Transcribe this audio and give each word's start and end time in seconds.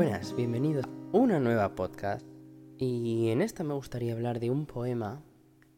Buenas, 0.00 0.34
bienvenidos 0.34 0.86
a 0.86 0.88
una 1.12 1.38
nueva 1.40 1.74
podcast. 1.74 2.24
Y 2.78 3.28
en 3.28 3.42
esta 3.42 3.64
me 3.64 3.74
gustaría 3.74 4.14
hablar 4.14 4.40
de 4.40 4.48
un 4.48 4.64
poema 4.64 5.22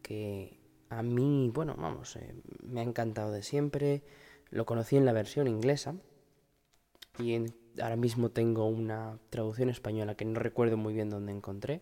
que 0.01 0.61
a 0.89 1.03
mí, 1.03 1.51
bueno, 1.53 1.75
vamos, 1.77 2.15
eh, 2.15 2.33
me 2.63 2.79
ha 2.79 2.83
encantado 2.83 3.33
de 3.33 3.43
siempre. 3.43 4.01
Lo 4.49 4.65
conocí 4.65 4.95
en 4.95 5.03
la 5.03 5.11
versión 5.11 5.49
inglesa 5.49 5.95
y 7.19 7.35
ahora 7.81 7.97
mismo 7.97 8.29
tengo 8.29 8.65
una 8.65 9.19
traducción 9.29 9.69
española 9.69 10.15
que 10.15 10.23
no 10.23 10.39
recuerdo 10.39 10.77
muy 10.77 10.93
bien 10.93 11.09
dónde 11.09 11.33
encontré, 11.33 11.81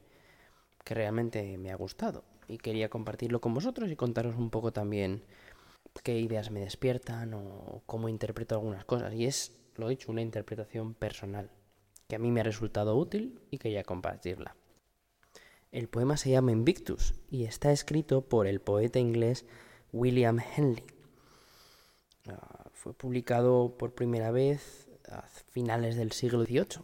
que 0.84 0.96
realmente 0.96 1.60
me 1.60 1.70
ha 1.70 1.76
gustado. 1.76 2.23
Y 2.48 2.58
quería 2.58 2.90
compartirlo 2.90 3.40
con 3.40 3.54
vosotros 3.54 3.91
y 3.91 3.96
contaros 3.96 4.35
un 4.35 4.49
poco 4.49 4.73
también 4.73 5.21
qué 6.02 6.18
ideas 6.18 6.49
me 6.49 6.62
despiertan 6.62 7.35
o 7.35 7.84
cómo 7.85 8.10
interpreto 8.10 8.55
algunas 8.55 8.84
cosas. 8.84 9.13
Y 9.13 9.27
es, 9.27 9.62
lo 9.76 9.85
he 9.85 9.91
dicho, 9.91 10.12
una 10.12 10.23
interpretación 10.23 10.96
personal 10.96 11.52
que 12.12 12.18
a 12.18 12.20
mí 12.20 12.30
me 12.30 12.42
ha 12.42 12.44
resultado 12.44 12.98
útil 12.98 13.40
y 13.52 13.58
quería 13.58 13.86
compartirla. 13.86 14.58
El 15.72 15.88
poema 15.88 16.18
se 16.18 16.30
llama 16.30 16.52
Invictus 16.52 17.14
y 17.30 17.46
está 17.46 17.72
escrito 17.72 18.28
por 18.28 18.48
el 18.48 18.60
poeta 18.60 19.00
inglés 19.00 19.46
William 19.94 20.38
Henley. 20.40 20.84
Ah, 22.28 22.70
fue 22.74 22.94
publicado 22.94 23.78
por 23.78 23.96
primera 23.96 24.30
vez 24.30 24.90
a 25.10 25.22
finales 25.52 25.96
del 25.96 26.12
siglo 26.12 26.44
XVIII. 26.44 26.84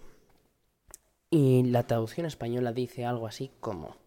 Y 1.30 1.64
la 1.64 1.84
traducción 1.84 2.26
española 2.26 2.72
dice 2.72 3.04
algo 3.04 3.28
así 3.28 3.52
como 3.60 3.98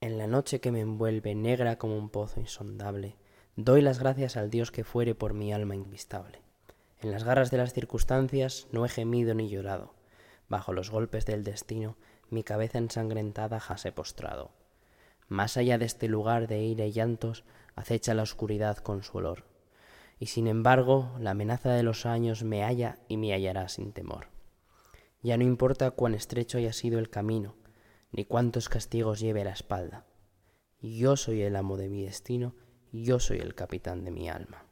En 0.00 0.16
la 0.16 0.26
noche 0.26 0.62
que 0.62 0.72
me 0.72 0.80
envuelve 0.80 1.34
negra 1.34 1.76
como 1.76 1.98
un 1.98 2.08
pozo 2.08 2.40
insondable, 2.40 3.18
doy 3.56 3.82
las 3.82 3.98
gracias 3.98 4.38
al 4.38 4.48
Dios 4.48 4.70
que 4.70 4.84
fuere 4.84 5.14
por 5.14 5.34
mi 5.34 5.52
alma 5.52 5.74
invistable. 5.74 6.40
En 7.04 7.10
las 7.10 7.22
garras 7.22 7.50
de 7.50 7.58
las 7.58 7.74
circunstancias 7.74 8.66
no 8.72 8.86
he 8.86 8.88
gemido 8.88 9.34
ni 9.34 9.50
llorado. 9.50 9.92
Bajo 10.48 10.72
los 10.72 10.90
golpes 10.90 11.26
del 11.26 11.44
destino, 11.44 11.98
mi 12.30 12.44
cabeza 12.44 12.78
ensangrentada 12.78 13.60
jase 13.60 13.92
postrado. 13.92 14.52
Más 15.28 15.58
allá 15.58 15.76
de 15.76 15.84
este 15.84 16.08
lugar 16.08 16.48
de 16.48 16.62
ira 16.62 16.86
y 16.86 16.92
llantos, 16.92 17.44
acecha 17.74 18.14
la 18.14 18.22
oscuridad 18.22 18.78
con 18.78 19.02
su 19.02 19.18
olor. 19.18 19.44
Y 20.18 20.28
sin 20.28 20.46
embargo, 20.46 21.14
la 21.20 21.32
amenaza 21.32 21.72
de 21.72 21.82
los 21.82 22.06
años 22.06 22.42
me 22.42 22.62
halla 22.62 22.98
y 23.06 23.18
me 23.18 23.34
hallará 23.34 23.68
sin 23.68 23.92
temor. 23.92 24.28
Ya 25.22 25.36
no 25.36 25.44
importa 25.44 25.90
cuán 25.90 26.14
estrecho 26.14 26.56
haya 26.56 26.72
sido 26.72 26.98
el 26.98 27.10
camino, 27.10 27.54
ni 28.12 28.24
cuántos 28.24 28.70
castigos 28.70 29.20
lleve 29.20 29.44
la 29.44 29.52
espalda. 29.52 30.06
Yo 30.80 31.18
soy 31.18 31.42
el 31.42 31.56
amo 31.56 31.76
de 31.76 31.90
mi 31.90 32.02
destino, 32.02 32.54
yo 32.92 33.20
soy 33.20 33.40
el 33.40 33.54
capitán 33.54 34.04
de 34.04 34.10
mi 34.10 34.30
alma. 34.30 34.64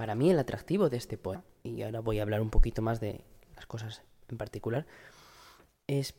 Para 0.00 0.14
mí 0.14 0.30
el 0.30 0.38
atractivo 0.38 0.88
de 0.88 0.96
este 0.96 1.18
poema, 1.18 1.44
y 1.62 1.82
ahora 1.82 2.00
voy 2.00 2.20
a 2.20 2.22
hablar 2.22 2.40
un 2.40 2.48
poquito 2.48 2.80
más 2.80 3.00
de 3.00 3.20
las 3.54 3.66
cosas 3.66 4.00
en 4.30 4.38
particular, 4.38 4.86
es 5.88 6.14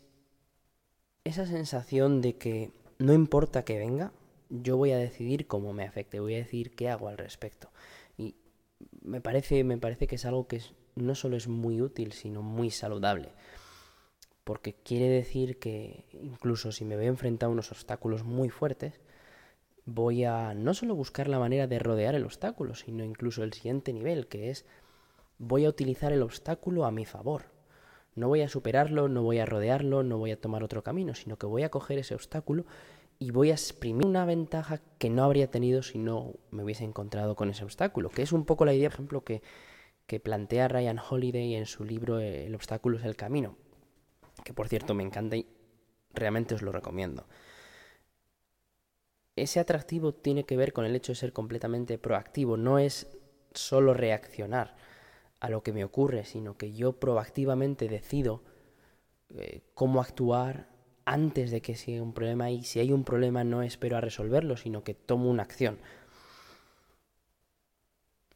esa 1.23 1.47
sensación 1.47 2.21
de 2.21 2.37
que 2.37 2.69
no 2.99 3.11
importa 3.11 3.65
que 3.65 3.79
venga, 3.79 4.11
yo 4.51 4.77
voy 4.77 4.91
a 4.91 4.99
decidir 4.99 5.47
cómo 5.47 5.73
me 5.73 5.83
afecte, 5.83 6.19
voy 6.19 6.35
a 6.35 6.37
decir 6.37 6.75
qué 6.75 6.89
hago 6.89 7.07
al 7.07 7.17
respecto. 7.17 7.71
Y 8.19 8.35
me 9.01 9.19
parece, 9.19 9.63
me 9.63 9.79
parece 9.79 10.05
que 10.05 10.17
es 10.17 10.25
algo 10.25 10.47
que 10.47 10.61
no 10.93 11.15
solo 11.15 11.35
es 11.35 11.47
muy 11.47 11.81
útil, 11.81 12.11
sino 12.11 12.43
muy 12.43 12.69
saludable. 12.69 13.29
Porque 14.43 14.75
quiere 14.75 15.09
decir 15.09 15.57
que 15.57 16.05
incluso 16.21 16.71
si 16.71 16.85
me 16.85 16.97
veo 16.97 17.09
enfrentado 17.09 17.49
a 17.49 17.53
unos 17.53 17.71
obstáculos 17.71 18.23
muy 18.23 18.49
fuertes, 18.49 19.01
voy 19.85 20.23
a 20.25 20.53
no 20.53 20.73
solo 20.73 20.95
buscar 20.95 21.27
la 21.27 21.39
manera 21.39 21.67
de 21.67 21.79
rodear 21.79 22.15
el 22.15 22.25
obstáculo, 22.25 22.75
sino 22.75 23.03
incluso 23.03 23.43
el 23.43 23.53
siguiente 23.53 23.93
nivel, 23.93 24.27
que 24.27 24.49
es 24.49 24.65
voy 25.37 25.65
a 25.65 25.69
utilizar 25.69 26.13
el 26.13 26.21
obstáculo 26.21 26.85
a 26.85 26.91
mi 26.91 27.05
favor. 27.05 27.45
No 28.13 28.27
voy 28.27 28.41
a 28.41 28.49
superarlo, 28.49 29.07
no 29.07 29.23
voy 29.23 29.39
a 29.39 29.45
rodearlo, 29.45 30.03
no 30.03 30.17
voy 30.17 30.31
a 30.31 30.39
tomar 30.39 30.63
otro 30.63 30.83
camino, 30.83 31.15
sino 31.15 31.37
que 31.37 31.47
voy 31.47 31.63
a 31.63 31.69
coger 31.69 31.97
ese 31.97 32.13
obstáculo 32.13 32.65
y 33.19 33.31
voy 33.31 33.51
a 33.51 33.53
exprimir 33.53 34.05
una 34.05 34.25
ventaja 34.25 34.81
que 34.97 35.09
no 35.09 35.23
habría 35.23 35.49
tenido 35.49 35.81
si 35.81 35.97
no 35.97 36.33
me 36.49 36.63
hubiese 36.63 36.83
encontrado 36.83 37.35
con 37.35 37.49
ese 37.49 37.63
obstáculo, 37.63 38.09
que 38.09 38.21
es 38.23 38.31
un 38.31 38.45
poco 38.45 38.65
la 38.65 38.73
idea, 38.73 38.89
por 38.89 38.95
ejemplo, 38.95 39.23
que, 39.23 39.41
que 40.07 40.19
plantea 40.19 40.67
Ryan 40.67 40.99
Holiday 40.99 41.55
en 41.55 41.65
su 41.65 41.85
libro 41.85 42.19
El 42.19 42.53
obstáculo 42.53 42.97
es 42.97 43.05
el 43.05 43.15
camino, 43.15 43.55
que 44.43 44.53
por 44.53 44.67
cierto 44.67 44.93
me 44.93 45.03
encanta 45.03 45.37
y 45.37 45.47
realmente 46.13 46.55
os 46.55 46.61
lo 46.61 46.71
recomiendo 46.71 47.25
ese 49.35 49.59
atractivo 49.59 50.13
tiene 50.13 50.43
que 50.43 50.57
ver 50.57 50.73
con 50.73 50.85
el 50.85 50.95
hecho 50.95 51.11
de 51.11 51.17
ser 51.17 51.33
completamente 51.33 51.97
proactivo, 51.97 52.57
no 52.57 52.79
es 52.79 53.07
solo 53.53 53.93
reaccionar 53.93 54.75
a 55.39 55.49
lo 55.49 55.63
que 55.63 55.73
me 55.73 55.83
ocurre, 55.83 56.25
sino 56.25 56.57
que 56.57 56.73
yo 56.73 56.93
proactivamente 56.93 57.87
decido 57.87 58.43
eh, 59.35 59.61
cómo 59.73 60.01
actuar 60.01 60.69
antes 61.05 61.51
de 61.51 61.61
que 61.61 61.75
sea 61.75 62.01
un 62.03 62.13
problema 62.13 62.51
y 62.51 62.63
si 62.63 62.79
hay 62.79 62.91
un 62.91 63.03
problema 63.03 63.43
no 63.43 63.63
espero 63.63 63.97
a 63.97 64.01
resolverlo, 64.01 64.55
sino 64.55 64.83
que 64.83 64.93
tomo 64.93 65.29
una 65.29 65.43
acción. 65.43 65.79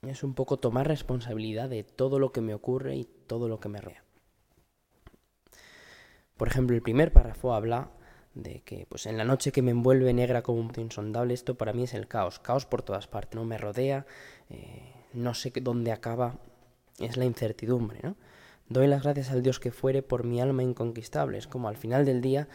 Es 0.02 0.24
un 0.24 0.34
poco 0.34 0.58
tomar 0.58 0.88
responsabilidad 0.88 1.70
de 1.70 1.84
todo 1.84 2.20
lo 2.20 2.32
que 2.32 2.42
me 2.42 2.54
ocurre 2.54 2.96
y 2.96 3.06
todo 3.06 3.48
lo 3.48 3.60
que 3.60 3.70
me 3.70 3.82
rodea. 3.82 4.04
Por 6.38 6.48
ejemplo, 6.48 6.76
el 6.76 6.82
primer 6.82 7.14
párrafo 7.14 7.54
habla 7.54 7.92
de 8.36 8.62
que 8.62 8.86
pues 8.88 9.06
en 9.06 9.18
la 9.18 9.24
noche 9.24 9.52
que 9.52 9.62
me 9.62 9.72
envuelve 9.72 10.14
negra 10.14 10.44
como 10.44 10.60
un 10.60 10.72
insondable, 10.78 11.34
esto 11.34 11.56
para 11.56 11.74
mí 11.74 11.84
es 11.84 11.94
el 11.94 12.08
caos, 12.08 12.40
caos 12.40 12.66
por 12.66 12.84
todas 12.84 13.08
partes, 13.08 13.36
no 13.36 13.46
me 13.46 13.58
rodea, 13.58 14.06
eh, 14.50 14.94
no 15.14 15.34
sé 15.34 15.52
dónde 15.62 15.92
acaba, 15.92 16.38
es 17.00 17.18
la 17.18 17.26
incertidumbre, 17.26 18.00
¿no? 18.04 18.16
Doy 18.68 18.88
las 18.88 19.04
gracias 19.04 19.32
al 19.32 19.42
Dios 19.42 19.60
que 19.60 19.72
fuere 19.72 20.02
por 20.02 20.26
mi 20.26 20.42
alma 20.42 20.64
inconquistable, 20.64 21.38
es 21.38 21.48
como 21.48 21.70
al 21.70 21.78
final 21.78 22.06
del 22.06 22.22
día 22.22 22.48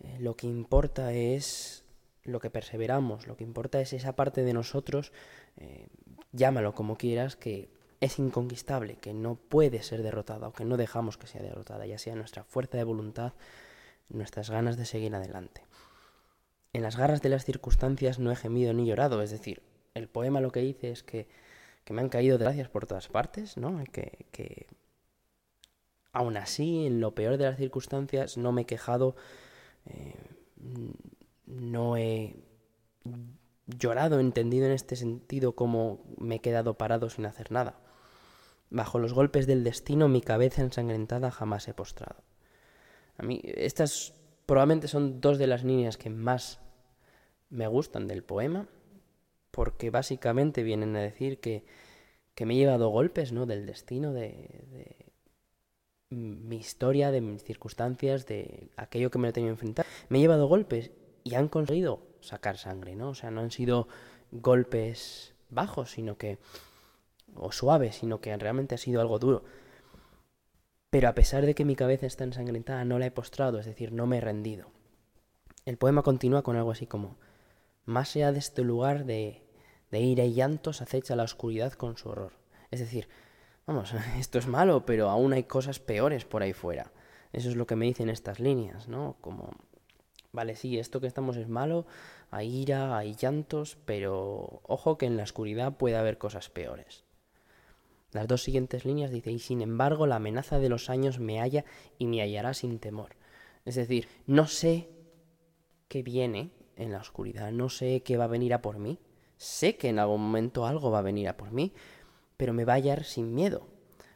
eh, 0.00 0.16
lo 0.20 0.36
que 0.36 0.46
importa 0.46 1.12
es 1.12 1.84
lo 2.22 2.38
que 2.38 2.50
perseveramos, 2.50 3.26
lo 3.26 3.36
que 3.36 3.44
importa 3.44 3.80
es 3.80 3.92
esa 3.92 4.14
parte 4.14 4.44
de 4.44 4.52
nosotros, 4.52 5.12
eh, 5.56 5.88
llámalo 6.32 6.74
como 6.74 6.96
quieras, 6.96 7.36
que 7.36 7.68
es 8.00 8.18
inconquistable, 8.18 8.96
que 8.96 9.14
no 9.14 9.34
puede 9.34 9.82
ser 9.82 10.02
derrotada 10.02 10.48
o 10.48 10.52
que 10.52 10.64
no 10.64 10.76
dejamos 10.76 11.16
que 11.16 11.26
sea 11.26 11.42
derrotada, 11.42 11.86
ya 11.86 11.98
sea 11.98 12.14
nuestra 12.14 12.44
fuerza 12.44 12.76
de 12.76 12.84
voluntad, 12.84 13.32
nuestras 14.08 14.50
ganas 14.50 14.76
de 14.76 14.84
seguir 14.84 15.14
adelante. 15.14 15.62
En 16.72 16.82
las 16.82 16.96
garras 16.96 17.22
de 17.22 17.28
las 17.28 17.44
circunstancias 17.44 18.18
no 18.18 18.32
he 18.32 18.36
gemido 18.36 18.72
ni 18.72 18.86
llorado, 18.86 19.22
es 19.22 19.30
decir, 19.30 19.62
el 19.94 20.08
poema 20.08 20.40
lo 20.40 20.50
que 20.50 20.60
dice 20.60 20.90
es 20.90 21.02
que, 21.02 21.28
me 21.88 22.00
han 22.00 22.08
caído 22.08 22.38
desgracias 22.38 22.68
por 22.68 22.86
todas 22.86 23.08
partes, 23.08 23.56
¿no? 23.56 23.82
Que, 23.92 24.26
que 24.32 24.66
aún 26.12 26.36
así, 26.36 26.86
en 26.86 27.00
lo 27.00 27.14
peor 27.14 27.36
de 27.36 27.44
las 27.44 27.56
circunstancias, 27.56 28.38
no 28.38 28.52
me 28.52 28.62
he 28.62 28.66
quejado, 28.66 29.16
eh, 29.84 30.14
no 31.46 31.96
he 31.96 32.36
llorado, 33.66 34.20
entendido 34.20 34.66
en 34.66 34.72
este 34.72 34.96
sentido 34.96 35.54
como 35.54 36.04
me 36.16 36.36
he 36.36 36.40
quedado 36.40 36.78
parado 36.78 37.10
sin 37.10 37.26
hacer 37.26 37.52
nada. 37.52 37.78
Bajo 38.70 38.98
los 38.98 39.12
golpes 39.12 39.46
del 39.46 39.64
destino 39.64 40.08
mi 40.08 40.20
cabeza 40.20 40.62
ensangrentada 40.62 41.30
jamás 41.30 41.68
he 41.68 41.74
postrado. 41.74 42.22
A 43.16 43.22
mí 43.22 43.40
estas 43.44 44.14
probablemente 44.46 44.88
son 44.88 45.20
dos 45.20 45.38
de 45.38 45.46
las 45.46 45.64
líneas 45.64 45.96
que 45.96 46.10
más 46.10 46.60
me 47.50 47.66
gustan 47.66 48.08
del 48.08 48.22
poema, 48.22 48.68
porque 49.50 49.90
básicamente 49.90 50.62
vienen 50.62 50.96
a 50.96 51.00
decir 51.00 51.38
que, 51.38 51.64
que 52.34 52.46
me 52.46 52.54
he 52.54 52.58
llevado 52.58 52.88
golpes, 52.88 53.32
¿no? 53.32 53.46
Del 53.46 53.66
destino, 53.66 54.12
de, 54.12 54.30
de 54.70 55.12
mi 56.10 56.56
historia, 56.56 57.10
de 57.10 57.20
mis 57.20 57.44
circunstancias, 57.44 58.26
de 58.26 58.68
aquello 58.76 59.10
que 59.10 59.18
me 59.18 59.28
he 59.28 59.32
tenido 59.32 59.50
que 59.50 59.54
enfrentar. 59.54 59.86
Me 60.08 60.18
he 60.18 60.20
llevado 60.20 60.48
golpes 60.48 60.90
y 61.22 61.34
han 61.34 61.48
conseguido 61.48 62.02
sacar 62.20 62.58
sangre, 62.58 62.96
¿no? 62.96 63.10
O 63.10 63.14
sea, 63.14 63.30
no 63.30 63.40
han 63.40 63.50
sido 63.50 63.88
golpes 64.32 65.34
bajos, 65.50 65.92
sino 65.92 66.16
que 66.18 66.38
o 67.36 67.52
suaves, 67.52 67.96
sino 67.96 68.20
que 68.20 68.36
realmente 68.36 68.74
ha 68.74 68.78
sido 68.78 69.00
algo 69.00 69.18
duro. 69.18 69.44
Pero 70.94 71.08
a 71.08 71.14
pesar 71.16 71.44
de 71.44 71.56
que 71.56 71.64
mi 71.64 71.74
cabeza 71.74 72.06
está 72.06 72.22
ensangrentada, 72.22 72.84
no 72.84 73.00
la 73.00 73.06
he 73.06 73.10
postrado, 73.10 73.58
es 73.58 73.66
decir, 73.66 73.90
no 73.90 74.06
me 74.06 74.18
he 74.18 74.20
rendido. 74.20 74.68
El 75.64 75.76
poema 75.76 76.02
continúa 76.02 76.42
con 76.42 76.54
algo 76.54 76.70
así 76.70 76.86
como, 76.86 77.16
más 77.84 78.14
allá 78.14 78.30
de 78.30 78.38
este 78.38 78.62
lugar 78.62 79.04
de, 79.04 79.42
de 79.90 79.98
ira 79.98 80.22
y 80.22 80.34
llantos 80.34 80.82
acecha 80.82 81.16
la 81.16 81.24
oscuridad 81.24 81.72
con 81.72 81.96
su 81.96 82.10
horror. 82.10 82.34
Es 82.70 82.78
decir, 82.78 83.08
vamos, 83.66 83.92
esto 84.20 84.38
es 84.38 84.46
malo, 84.46 84.86
pero 84.86 85.10
aún 85.10 85.32
hay 85.32 85.42
cosas 85.42 85.80
peores 85.80 86.24
por 86.24 86.44
ahí 86.44 86.52
fuera. 86.52 86.92
Eso 87.32 87.48
es 87.48 87.56
lo 87.56 87.66
que 87.66 87.74
me 87.74 87.86
dicen 87.86 88.08
estas 88.08 88.38
líneas, 88.38 88.86
¿no? 88.86 89.16
Como, 89.20 89.50
vale, 90.30 90.54
sí, 90.54 90.78
esto 90.78 91.00
que 91.00 91.08
estamos 91.08 91.36
es 91.36 91.48
malo, 91.48 91.86
hay 92.30 92.56
ira, 92.56 92.96
hay 92.96 93.16
llantos, 93.16 93.76
pero 93.84 94.60
ojo 94.62 94.96
que 94.96 95.06
en 95.06 95.16
la 95.16 95.24
oscuridad 95.24 95.72
puede 95.72 95.96
haber 95.96 96.18
cosas 96.18 96.50
peores. 96.50 97.03
Las 98.14 98.28
dos 98.28 98.44
siguientes 98.44 98.84
líneas 98.84 99.10
dice, 99.10 99.32
y 99.32 99.40
sin 99.40 99.60
embargo 99.60 100.06
la 100.06 100.16
amenaza 100.16 100.60
de 100.60 100.68
los 100.68 100.88
años 100.88 101.18
me 101.18 101.40
halla 101.40 101.64
y 101.98 102.06
me 102.06 102.22
hallará 102.22 102.54
sin 102.54 102.78
temor. 102.78 103.16
Es 103.64 103.74
decir, 103.74 104.06
no 104.28 104.46
sé 104.46 104.88
qué 105.88 106.04
viene 106.04 106.52
en 106.76 106.92
la 106.92 106.98
oscuridad, 106.98 107.50
no 107.50 107.68
sé 107.68 108.04
qué 108.04 108.16
va 108.16 108.24
a 108.24 108.28
venir 108.28 108.54
a 108.54 108.62
por 108.62 108.78
mí, 108.78 109.00
sé 109.36 109.76
que 109.76 109.88
en 109.88 109.98
algún 109.98 110.20
momento 110.20 110.64
algo 110.64 110.92
va 110.92 111.00
a 111.00 111.02
venir 111.02 111.28
a 111.28 111.36
por 111.36 111.50
mí, 111.50 111.72
pero 112.36 112.52
me 112.52 112.64
va 112.64 112.74
a 112.74 112.76
hallar 112.76 113.02
sin 113.02 113.34
miedo, 113.34 113.66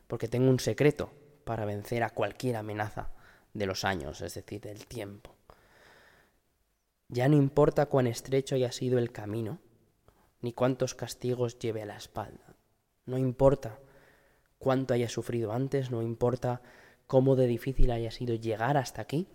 porque 0.06 0.28
tengo 0.28 0.48
un 0.48 0.60
secreto 0.60 1.10
para 1.42 1.64
vencer 1.64 2.04
a 2.04 2.10
cualquier 2.10 2.54
amenaza 2.54 3.10
de 3.52 3.66
los 3.66 3.84
años, 3.84 4.20
es 4.20 4.34
decir, 4.34 4.60
del 4.60 4.86
tiempo. 4.86 5.34
Ya 7.08 7.28
no 7.28 7.36
importa 7.36 7.86
cuán 7.86 8.06
estrecho 8.06 8.54
haya 8.54 8.70
sido 8.70 8.96
el 8.98 9.10
camino, 9.10 9.58
ni 10.40 10.52
cuántos 10.52 10.94
castigos 10.94 11.58
lleve 11.58 11.82
a 11.82 11.86
la 11.86 11.96
espalda. 11.96 12.54
No 13.04 13.18
importa 13.18 13.80
cuánto 14.68 14.92
haya 14.92 15.08
sufrido 15.08 15.54
antes, 15.54 15.90
no 15.90 16.02
importa 16.02 16.60
cómo 17.06 17.36
de 17.36 17.46
difícil 17.46 17.90
haya 17.90 18.10
sido 18.10 18.34
llegar 18.34 18.76
hasta 18.76 19.00
aquí. 19.00 19.26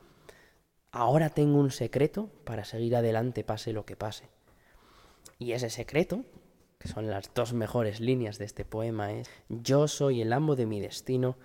Ahora 0.91 1.31
tengo 1.31 1.57
un 1.57 1.71
secreto 1.71 2.29
para 2.43 2.65
seguir 2.65 2.95
adelante 2.95 3.43
pase 3.43 3.73
lo 3.73 3.83
que 3.83 3.95
pase. 3.95 4.29
Y 5.39 5.53
ese 5.53 5.71
secreto, 5.71 6.23
que 6.77 6.87
son 6.87 7.09
las 7.09 7.33
dos 7.33 7.53
mejores 7.53 7.99
líneas 7.99 8.37
de 8.37 8.45
este 8.45 8.63
poema, 8.63 9.11
es 9.11 9.27
Yo 9.49 9.87
soy 9.87 10.21
el 10.21 10.33
amo 10.33 10.55
de 10.55 10.67
mi 10.67 10.79
destino, 10.79 11.35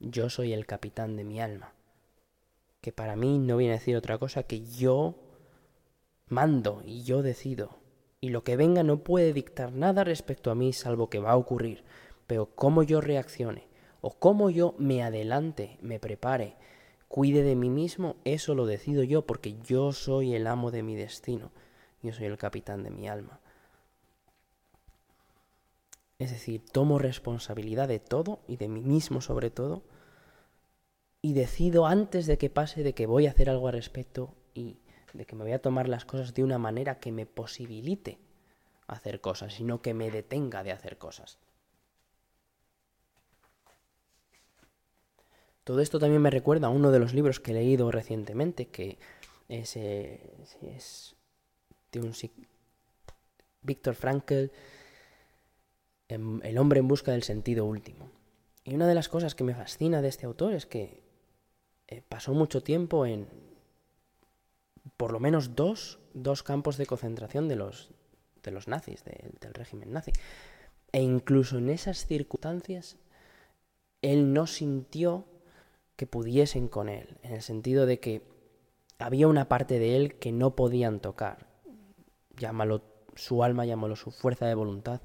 yo 0.00 0.30
soy 0.30 0.52
el 0.52 0.66
capitán 0.66 1.14
de 1.14 1.22
mi 1.22 1.40
alma. 1.40 1.74
Que 2.80 2.90
para 2.90 3.14
mí 3.14 3.38
no 3.38 3.56
viene 3.56 3.74
a 3.74 3.78
decir 3.78 3.94
otra 3.94 4.18
cosa 4.18 4.42
que 4.42 4.66
yo 4.66 5.14
mando 6.26 6.82
y 6.84 7.04
yo 7.04 7.22
decido. 7.22 7.78
Y 8.20 8.30
lo 8.30 8.42
que 8.42 8.56
venga 8.56 8.82
no 8.82 9.04
puede 9.04 9.32
dictar 9.32 9.70
nada 9.70 10.02
respecto 10.02 10.50
a 10.50 10.56
mí 10.56 10.72
salvo 10.72 11.08
que 11.08 11.20
va 11.20 11.30
a 11.30 11.36
ocurrir. 11.36 11.84
Pero 12.28 12.46
cómo 12.54 12.84
yo 12.84 13.00
reaccione 13.00 13.66
o 14.00 14.10
cómo 14.10 14.50
yo 14.50 14.76
me 14.78 15.02
adelante, 15.02 15.78
me 15.80 15.98
prepare, 15.98 16.54
cuide 17.08 17.42
de 17.42 17.56
mí 17.56 17.70
mismo, 17.70 18.14
eso 18.24 18.54
lo 18.54 18.66
decido 18.66 19.02
yo 19.02 19.26
porque 19.26 19.56
yo 19.64 19.92
soy 19.92 20.34
el 20.34 20.46
amo 20.46 20.70
de 20.70 20.84
mi 20.84 20.94
destino. 20.94 21.50
Yo 22.02 22.12
soy 22.12 22.26
el 22.26 22.38
capitán 22.38 22.84
de 22.84 22.90
mi 22.90 23.08
alma. 23.08 23.40
Es 26.18 26.30
decir, 26.30 26.64
tomo 26.70 26.98
responsabilidad 26.98 27.88
de 27.88 27.98
todo 27.98 28.40
y 28.46 28.56
de 28.56 28.68
mí 28.68 28.82
mismo 28.82 29.20
sobre 29.20 29.50
todo 29.50 29.82
y 31.22 31.32
decido 31.32 31.86
antes 31.86 32.26
de 32.26 32.38
que 32.38 32.50
pase 32.50 32.82
de 32.82 32.92
que 32.92 33.06
voy 33.06 33.26
a 33.26 33.30
hacer 33.30 33.48
algo 33.50 33.68
al 33.68 33.74
respecto 33.74 34.34
y 34.54 34.78
de 35.12 35.24
que 35.24 35.34
me 35.34 35.44
voy 35.44 35.52
a 35.52 35.62
tomar 35.62 35.88
las 35.88 36.04
cosas 36.04 36.34
de 36.34 36.44
una 36.44 36.58
manera 36.58 36.98
que 36.98 37.10
me 37.10 37.24
posibilite 37.24 38.18
hacer 38.86 39.20
cosas, 39.20 39.54
sino 39.54 39.80
que 39.80 39.94
me 39.94 40.10
detenga 40.10 40.62
de 40.62 40.72
hacer 40.72 40.98
cosas. 40.98 41.38
Todo 45.68 45.82
esto 45.82 45.98
también 45.98 46.22
me 46.22 46.30
recuerda 46.30 46.68
a 46.68 46.70
uno 46.70 46.90
de 46.90 46.98
los 46.98 47.12
libros 47.12 47.40
que 47.40 47.50
he 47.50 47.54
leído 47.54 47.90
recientemente, 47.90 48.68
que 48.68 48.96
es, 49.50 49.76
eh, 49.76 50.18
de 51.92 52.00
un 52.00 52.14
Víctor 53.60 53.94
Frankl, 53.94 54.46
em, 56.08 56.40
El 56.42 56.56
hombre 56.56 56.80
en 56.80 56.88
busca 56.88 57.12
del 57.12 57.22
sentido 57.22 57.66
último. 57.66 58.10
Y 58.64 58.76
una 58.76 58.86
de 58.86 58.94
las 58.94 59.10
cosas 59.10 59.34
que 59.34 59.44
me 59.44 59.54
fascina 59.54 60.00
de 60.00 60.08
este 60.08 60.24
autor 60.24 60.54
es 60.54 60.64
que 60.64 61.02
eh, 61.88 62.00
pasó 62.08 62.32
mucho 62.32 62.62
tiempo 62.62 63.04
en 63.04 63.28
por 64.96 65.12
lo 65.12 65.20
menos 65.20 65.54
dos, 65.54 65.98
dos 66.14 66.42
campos 66.42 66.78
de 66.78 66.86
concentración 66.86 67.46
de 67.46 67.56
los, 67.56 67.90
de 68.42 68.52
los 68.52 68.68
nazis, 68.68 69.04
del 69.04 69.52
régimen 69.52 69.92
nazi. 69.92 70.12
E 70.92 71.02
incluso 71.02 71.58
en 71.58 71.68
esas 71.68 72.06
circunstancias, 72.06 72.96
él 74.00 74.32
no 74.32 74.46
sintió 74.46 75.26
que 75.98 76.06
pudiesen 76.06 76.68
con 76.68 76.88
él, 76.88 77.18
en 77.24 77.32
el 77.32 77.42
sentido 77.42 77.84
de 77.84 77.98
que 77.98 78.22
había 79.00 79.26
una 79.26 79.48
parte 79.48 79.80
de 79.80 79.96
él 79.96 80.14
que 80.14 80.30
no 80.30 80.54
podían 80.54 81.00
tocar. 81.00 81.48
Llámalo 82.36 82.84
su 83.16 83.42
alma, 83.42 83.66
llámalo 83.66 83.96
su 83.96 84.12
fuerza 84.12 84.46
de 84.46 84.54
voluntad, 84.54 85.00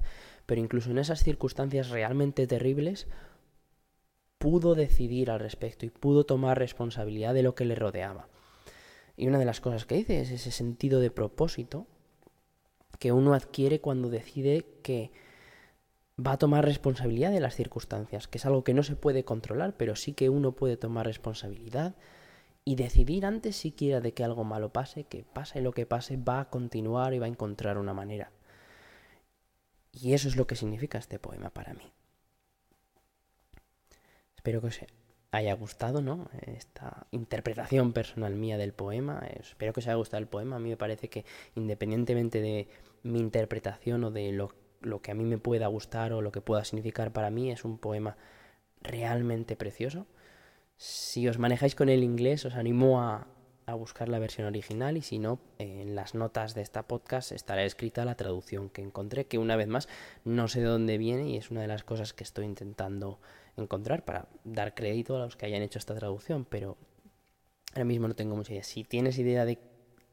pero 0.46 0.60
incluso 0.60 0.92
en 0.92 0.98
esas 0.98 1.24
circunstancias 1.24 1.90
realmente 1.90 2.46
terribles, 2.46 3.08
pudo 4.38 4.76
decidir 4.76 5.32
al 5.32 5.40
respecto 5.40 5.84
y 5.84 5.90
pudo 5.90 6.26
tomar 6.26 6.60
responsabilidad 6.60 7.34
de 7.34 7.42
lo 7.42 7.56
que 7.56 7.64
le 7.64 7.74
rodeaba. 7.74 8.28
Y 9.16 9.26
una 9.26 9.40
de 9.40 9.46
las 9.46 9.60
cosas 9.60 9.86
que 9.86 9.96
dice 9.96 10.20
es 10.20 10.30
ese 10.30 10.52
sentido 10.52 11.00
de 11.00 11.10
propósito 11.10 11.88
que 13.00 13.10
uno 13.10 13.34
adquiere 13.34 13.80
cuando 13.80 14.10
decide 14.10 14.64
que 14.84 15.10
va 16.18 16.32
a 16.32 16.38
tomar 16.38 16.64
responsabilidad 16.64 17.32
de 17.32 17.40
las 17.40 17.56
circunstancias, 17.56 18.28
que 18.28 18.38
es 18.38 18.46
algo 18.46 18.64
que 18.64 18.74
no 18.74 18.82
se 18.82 18.96
puede 18.96 19.24
controlar, 19.24 19.74
pero 19.76 19.96
sí 19.96 20.12
que 20.12 20.28
uno 20.28 20.52
puede 20.52 20.76
tomar 20.76 21.06
responsabilidad 21.06 21.94
y 22.64 22.76
decidir 22.76 23.26
antes 23.26 23.56
siquiera 23.56 24.00
de 24.00 24.14
que 24.14 24.24
algo 24.24 24.44
malo 24.44 24.72
pase, 24.72 25.04
que 25.04 25.24
pase 25.24 25.60
lo 25.60 25.72
que 25.72 25.86
pase, 25.86 26.16
va 26.16 26.40
a 26.40 26.50
continuar 26.50 27.14
y 27.14 27.18
va 27.18 27.26
a 27.26 27.30
encontrar 27.30 27.78
una 27.78 27.94
manera. 27.94 28.30
Y 29.92 30.14
eso 30.14 30.28
es 30.28 30.36
lo 30.36 30.46
que 30.46 30.56
significa 30.56 30.98
este 30.98 31.18
poema 31.18 31.50
para 31.50 31.74
mí. 31.74 31.92
Espero 34.36 34.60
que 34.60 34.68
os 34.68 34.80
haya 35.30 35.54
gustado, 35.54 36.00
¿no? 36.00 36.28
Esta 36.46 37.06
interpretación 37.10 37.92
personal 37.92 38.34
mía 38.34 38.56
del 38.56 38.72
poema. 38.72 39.20
Espero 39.38 39.72
que 39.72 39.80
os 39.80 39.86
haya 39.86 39.96
gustado 39.96 40.20
el 40.20 40.28
poema. 40.28 40.56
A 40.56 40.58
mí 40.58 40.70
me 40.70 40.76
parece 40.76 41.08
que 41.08 41.24
independientemente 41.54 42.40
de 42.40 42.68
mi 43.02 43.20
interpretación 43.20 44.04
o 44.04 44.10
de 44.10 44.32
lo, 44.32 44.52
lo 44.84 45.02
que 45.02 45.10
a 45.10 45.14
mí 45.14 45.24
me 45.24 45.38
pueda 45.38 45.66
gustar 45.66 46.12
o 46.12 46.22
lo 46.22 46.32
que 46.32 46.40
pueda 46.40 46.64
significar 46.64 47.12
para 47.12 47.30
mí, 47.30 47.50
es 47.50 47.64
un 47.64 47.78
poema 47.78 48.16
realmente 48.82 49.56
precioso. 49.56 50.06
Si 50.76 51.28
os 51.28 51.38
manejáis 51.38 51.74
con 51.74 51.88
el 51.88 52.02
inglés, 52.02 52.44
os 52.44 52.54
animo 52.54 53.00
a, 53.00 53.26
a 53.66 53.74
buscar 53.74 54.08
la 54.08 54.18
versión 54.18 54.46
original 54.46 54.96
y 54.96 55.02
si 55.02 55.18
no, 55.18 55.38
en 55.58 55.94
las 55.94 56.14
notas 56.14 56.54
de 56.54 56.62
esta 56.62 56.82
podcast 56.82 57.32
estará 57.32 57.64
escrita 57.64 58.04
la 58.04 58.16
traducción 58.16 58.68
que 58.68 58.82
encontré, 58.82 59.26
que 59.26 59.38
una 59.38 59.56
vez 59.56 59.68
más 59.68 59.88
no 60.24 60.48
sé 60.48 60.60
de 60.60 60.66
dónde 60.66 60.98
viene 60.98 61.28
y 61.30 61.36
es 61.36 61.50
una 61.50 61.62
de 61.62 61.68
las 61.68 61.84
cosas 61.84 62.12
que 62.12 62.24
estoy 62.24 62.44
intentando 62.44 63.20
encontrar 63.56 64.04
para 64.04 64.28
dar 64.44 64.74
crédito 64.74 65.16
a 65.16 65.20
los 65.20 65.36
que 65.36 65.46
hayan 65.46 65.62
hecho 65.62 65.78
esta 65.78 65.94
traducción, 65.94 66.44
pero 66.44 66.76
ahora 67.72 67.84
mismo 67.84 68.08
no 68.08 68.14
tengo 68.14 68.36
mucha 68.36 68.52
idea. 68.52 68.64
Si 68.64 68.84
tienes 68.84 69.18
idea 69.18 69.44
de 69.44 69.58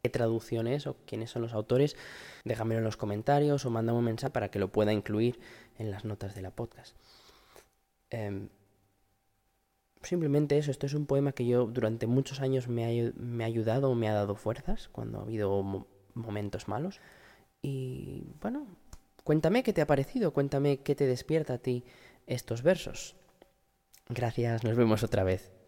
qué 0.01 0.09
traducción 0.09 0.67
es 0.67 0.87
o 0.87 0.97
quiénes 1.05 1.29
son 1.29 1.41
los 1.41 1.53
autores, 1.53 1.95
déjamelo 2.43 2.79
en 2.79 2.85
los 2.85 2.97
comentarios 2.97 3.65
o 3.65 3.69
mándame 3.69 3.99
un 3.99 4.05
mensaje 4.05 4.31
para 4.31 4.49
que 4.49 4.59
lo 4.59 4.71
pueda 4.71 4.93
incluir 4.93 5.39
en 5.77 5.91
las 5.91 6.05
notas 6.05 6.35
de 6.35 6.41
la 6.41 6.51
podcast. 6.51 6.95
Em, 8.09 8.49
simplemente 10.01 10.57
eso, 10.57 10.71
esto 10.71 10.85
es 10.85 10.93
un 10.93 11.05
poema 11.05 11.31
que 11.31 11.45
yo 11.45 11.65
durante 11.65 12.07
muchos 12.07 12.41
años 12.41 12.67
me 12.67 12.85
ha, 12.85 13.13
me 13.15 13.43
ha 13.43 13.47
ayudado, 13.47 13.93
me 13.95 14.09
ha 14.09 14.13
dado 14.13 14.35
fuerzas 14.35 14.89
cuando 14.89 15.19
ha 15.19 15.23
habido 15.23 15.87
momentos 16.13 16.67
malos. 16.67 16.99
Y 17.61 18.23
bueno, 18.41 18.67
cuéntame 19.23 19.63
qué 19.63 19.71
te 19.71 19.81
ha 19.81 19.87
parecido, 19.87 20.33
cuéntame 20.33 20.81
qué 20.81 20.95
te 20.95 21.05
despierta 21.05 21.53
a 21.53 21.57
ti 21.59 21.83
estos 22.25 22.63
versos. 22.63 23.15
Gracias, 24.09 24.63
nos 24.63 24.75
vemos 24.75 25.03
otra 25.03 25.23
vez. 25.23 25.60